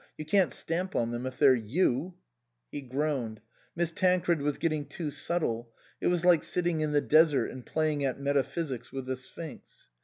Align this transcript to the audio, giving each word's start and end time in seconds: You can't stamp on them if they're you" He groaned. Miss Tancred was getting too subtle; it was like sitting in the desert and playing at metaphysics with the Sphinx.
You 0.17 0.25
can't 0.25 0.51
stamp 0.51 0.95
on 0.95 1.11
them 1.11 1.27
if 1.27 1.37
they're 1.37 1.53
you" 1.53 2.15
He 2.71 2.81
groaned. 2.81 3.39
Miss 3.75 3.91
Tancred 3.91 4.41
was 4.41 4.57
getting 4.57 4.87
too 4.87 5.11
subtle; 5.11 5.69
it 6.01 6.07
was 6.07 6.25
like 6.25 6.43
sitting 6.43 6.81
in 6.81 6.91
the 6.91 7.01
desert 7.01 7.51
and 7.51 7.63
playing 7.63 8.03
at 8.03 8.19
metaphysics 8.19 8.91
with 8.91 9.05
the 9.05 9.15
Sphinx. 9.15 9.89